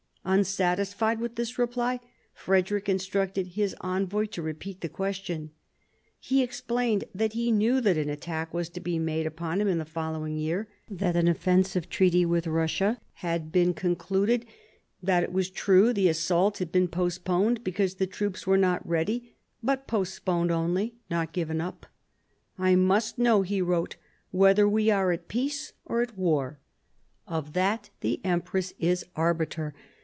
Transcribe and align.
Unsatisfied 0.23 1.19
with 1.19 1.33
this 1.33 1.57
reply, 1.57 1.99
Frederick 2.35 2.87
instructed 2.87 3.47
his 3.47 3.75
envoy 3.81 4.25
to 4.25 4.39
repeat 4.43 4.81
the 4.81 4.87
question. 4.87 5.49
He 6.19 6.43
ex 6.43 6.61
plained 6.61 7.05
that 7.15 7.33
he 7.33 7.51
knew 7.51 7.81
that 7.81 7.97
an 7.97 8.07
attack 8.07 8.53
was 8.53 8.69
to 8.69 8.79
be 8.79 8.99
made 8.99 9.25
upon 9.25 9.59
him 9.59 9.67
in 9.67 9.79
the 9.79 9.83
following 9.83 10.37
year, 10.37 10.67
that 10.91 11.15
an 11.15 11.27
offensive 11.27 11.89
treaty 11.89 12.23
with 12.23 12.45
Eussia 12.45 12.99
had 13.13 13.51
been 13.51 13.73
concluded, 13.73 14.45
that 15.01 15.23
it 15.23 15.33
was 15.33 15.49
true 15.49 15.91
the 15.91 16.07
assault 16.07 16.59
had 16.59 16.71
been 16.71 16.87
postponed 16.87 17.63
because 17.63 17.95
the 17.95 18.05
troops 18.05 18.45
were 18.45 18.59
not 18.59 18.87
ready, 18.87 19.33
but 19.63 19.87
postponed 19.87 20.51
only, 20.51 20.93
not 21.09 21.33
given 21.33 21.59
up. 21.59 21.87
"I 22.59 22.75
must 22.75 23.17
know," 23.17 23.41
he 23.41 23.59
wrote," 23.59 23.95
whether 24.29 24.69
we 24.69 24.91
are 24.91 25.11
at 25.11 25.27
peace 25.27 25.73
or 25.83 26.03
at 26.03 26.15
war. 26.15 26.59
Of 27.25 27.53
that 27.53 27.89
the 28.01 28.21
empress 28.23 28.75
is 28.77 29.03
arbiter. 29.15 29.73